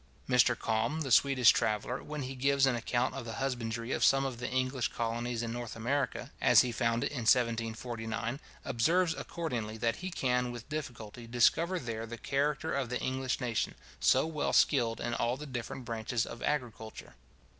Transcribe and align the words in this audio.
Mr 0.27 0.57
Kalm, 0.57 1.01
the 1.01 1.11
Swedish 1.11 1.51
traveller, 1.51 2.01
when 2.01 2.23
he 2.23 2.33
gives 2.33 2.65
an 2.65 2.75
account 2.75 3.13
of 3.13 3.23
the 3.23 3.33
husbandry 3.35 3.91
of 3.91 4.03
some 4.03 4.25
of 4.25 4.39
the 4.39 4.49
English 4.49 4.87
colonies 4.87 5.43
in 5.43 5.53
North 5.53 5.75
America, 5.75 6.31
as 6.41 6.61
he 6.61 6.71
found 6.71 7.03
it 7.03 7.11
in 7.11 7.19
1749, 7.19 8.39
observes, 8.65 9.13
accordingly, 9.13 9.77
that 9.77 9.97
he 9.97 10.09
can 10.09 10.51
with 10.51 10.67
difficulty 10.69 11.27
discover 11.27 11.77
there 11.77 12.07
the 12.07 12.17
character 12.17 12.73
of 12.73 12.89
the 12.89 12.99
English 12.99 13.39
nation, 13.39 13.75
so 13.99 14.25
well 14.25 14.53
skilled 14.53 14.99
in 14.99 15.13
all 15.13 15.37
the 15.37 15.45
different 15.45 15.85
branches 15.85 16.25
of 16.25 16.41
agriculture. 16.41 17.13